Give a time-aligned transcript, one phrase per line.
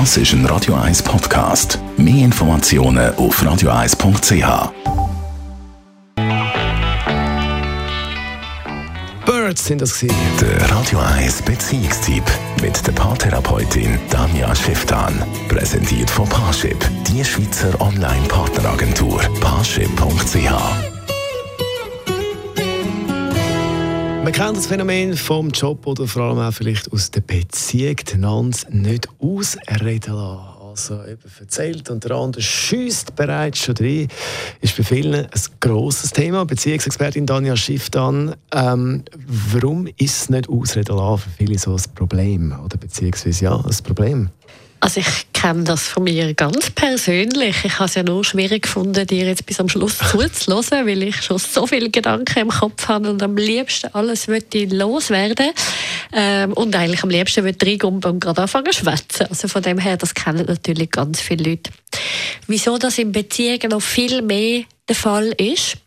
[0.00, 1.78] Das ist ein Radio 1 Podcast.
[1.96, 4.72] Mehr Informationen auf radio1.ch.
[9.24, 10.16] Birds sind das gewesen.
[10.40, 12.24] Der Radio 1 Beziehungstyp
[12.60, 15.22] mit der Paartherapeutin Danja Schifftan.
[15.48, 19.20] Präsentiert von Paarship, die Schweizer Online-Partneragentur.
[19.40, 20.93] Paarship.ch.
[24.34, 29.08] kennt das Phänomen vom Job oder vor allem auch vielleicht aus der Beziehung, einander nicht
[29.20, 30.60] ausreden lassen.
[30.70, 34.08] Also eben erzählt und der andere schießt bereits schon drin.
[34.60, 36.44] Ist bei vielen ein grosses Thema.
[36.44, 38.34] Beziehungsexpertin Danja Schiff dann.
[38.52, 39.04] Ähm,
[39.52, 42.52] warum ist es nicht ausreden lassen für viele so ein Problem?
[42.64, 44.30] Oder beziehungsweise ja, ein Problem?
[44.84, 47.56] Also ich kenne das von mir ganz persönlich.
[47.64, 51.22] Ich habe es ja nur schwierig gefunden, dir jetzt bis am Schluss zuzuhören, weil ich
[51.22, 55.52] schon so viele Gedanken im Kopf habe und am liebsten alles möchte loswerden.
[56.12, 59.26] Ähm, und eigentlich am liebsten würde ich und gerade anfangen zu schwätzen.
[59.30, 61.70] Also von dem her, das kennen natürlich ganz viele Leute.
[62.46, 65.78] Wieso das in Beziehungen noch viel mehr der Fall ist,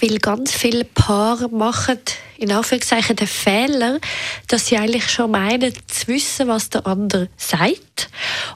[0.00, 1.98] weil ganz viele Paare machen
[2.38, 3.98] in Anführungszeichen den Fehler,
[4.48, 8.08] dass sie eigentlich schon meinen zu wissen, was der andere sagt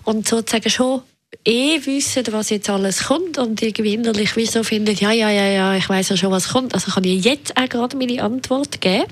[0.04, 1.02] und sozusagen schon
[1.44, 5.74] eh wissen, was jetzt alles kommt und irgendwie innerlich wieso finden, ja, ja, ja, ja,
[5.76, 9.06] ich weiß ja schon, was kommt, also kann ich jetzt auch gerade meine Antwort geben.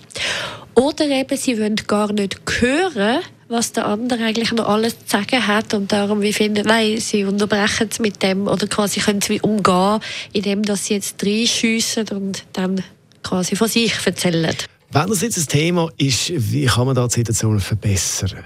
[0.75, 5.47] Oder eben, sie wollen gar nicht hören, was der andere eigentlich noch alles zu sagen
[5.47, 9.41] hat und darum wie finden, nein, sie unterbrechen es mit dem oder quasi können sie
[9.41, 10.01] umgehen,
[10.33, 12.83] indem sie jetzt reinschiessen und dann
[13.29, 14.57] quasi von sich erzählen.
[14.91, 18.45] Wenn das jetzt ein Thema ist, wie kann man da die Situation verbessern?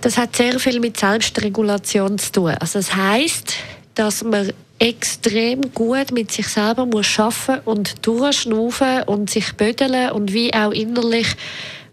[0.00, 2.54] Das hat sehr viel mit Selbstregulation zu tun.
[2.58, 3.54] Also das heißt,
[3.94, 10.32] dass man extrem gut mit sich selber muss arbeiten und durchschnaufen und sich bödeln und
[10.32, 11.28] wie auch innerlich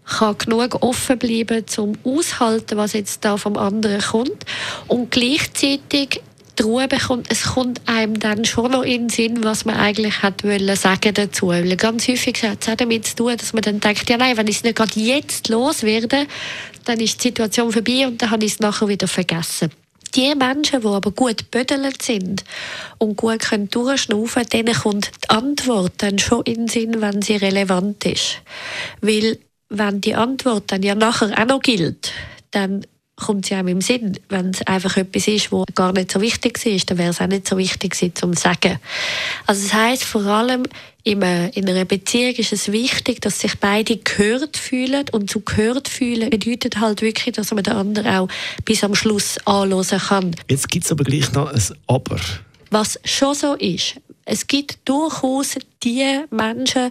[0.06, 4.44] kann genug offen bleiben zum aushalten, was jetzt da vom anderen kommt
[4.86, 6.22] und gleichzeitig
[6.58, 10.22] die Ruhe bekommt, es kommt einem dann schon noch in den Sinn, was man eigentlich
[10.22, 11.48] hat wollen sagen dazu.
[11.48, 14.36] Weil ganz häufig hat es auch damit zu tun, dass man dann denkt, ja nein,
[14.36, 16.26] wenn ich es nicht gerade jetzt loswerde,
[16.84, 19.70] dann ist die Situation vorbei und dann habe ich es nachher wieder vergessen.
[20.14, 22.44] Die Menschen, die aber gut bödelt sind
[22.98, 27.20] und gut können durchschnaufen können, denen kommt die Antwort dann schon in den Sinn, wenn
[27.20, 28.40] sie relevant ist.
[29.02, 32.12] Weil wenn die Antwort dann ja nachher auch noch gilt,
[32.50, 34.18] dann kommt sie einem im Sinn.
[34.28, 37.26] Wenn es einfach etwas ist, was gar nicht so wichtig ist, dann wäre es auch
[37.26, 38.78] nicht so wichtig zum Sagen.
[39.46, 40.64] Also das heißt vor allem
[41.02, 46.30] in einer Beziehung ist es wichtig, dass sich beide gehört fühlen und zu gehört fühlen
[46.30, 48.28] bedeutet halt wirklich, dass man den anderen auch
[48.64, 50.36] bis am Schluss anhören kann.
[50.50, 52.18] Jetzt gibt es aber gleich noch ein Aber.
[52.70, 53.94] Was schon so ist,
[54.24, 55.56] es gibt durchaus
[55.86, 56.90] die Menschen,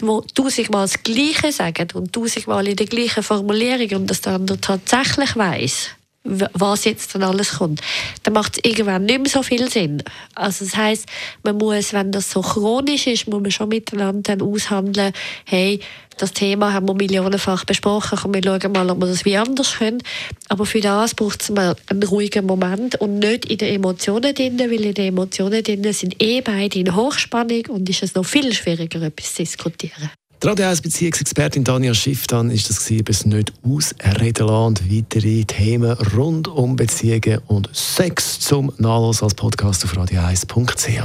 [0.00, 5.34] die tausendmal das Gleiche sagen und tausendmal in der gleichen Formulierung und der andere tatsächlich
[5.34, 5.90] weiß,
[6.24, 7.80] was jetzt dann alles kommt,
[8.22, 10.02] dann macht es irgendwann nicht mehr so viel Sinn.
[10.34, 11.06] Also das heißt,
[11.42, 15.12] man muss, wenn das so chronisch ist, muss man schon miteinander dann aushandeln,
[15.44, 15.80] hey,
[16.16, 19.78] das Thema haben wir millionenfach besprochen, und wir schauen mal, ob wir das wie anders
[19.78, 20.02] können.
[20.48, 24.58] Aber für das braucht es mal einen ruhigen Moment und nicht in den Emotionen drin,
[24.58, 28.52] weil in den Emotionen drin sind eh beide in Hochspannung und ist es noch viel
[28.52, 30.10] schwieriger, etwas zu diskutieren.
[30.44, 34.94] Die Radio 1 Beziehungsexpertin Daniel Schiff dann ist das gewesen, bis nicht ausreden lassen und
[34.94, 41.02] weitere Themen rund um Beziehungen und Sex zum Nachlesen als Podcast auf radio1.ch.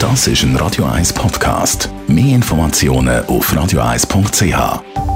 [0.00, 1.88] Das ist ein Radio 1 Podcast.
[2.08, 5.15] Mehr Informationen auf radio1.ch.